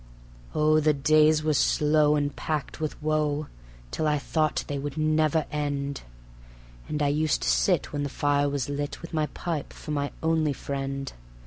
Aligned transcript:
Oh, 0.55 0.79
the 0.79 0.93
days 0.95 1.43
were 1.43 1.53
slow 1.53 2.15
and 2.15 2.35
packed 2.35 2.79
with 2.79 2.99
woe, 3.03 3.45
till 3.91 4.07
I 4.07 4.17
thought 4.17 4.63
they 4.67 4.79
would 4.79 4.97
never 4.97 5.45
end; 5.51 6.01
And 6.89 7.03
I 7.03 7.07
used 7.09 7.43
to 7.43 7.47
sit 7.47 7.93
when 7.93 8.01
the 8.01 8.09
fire 8.09 8.49
was 8.49 8.67
lit, 8.67 9.03
with 9.03 9.13
my 9.13 9.27
pipe 9.27 9.71
for 9.71 9.91
my 9.91 10.11
only 10.23 10.53
friend. 10.53 11.13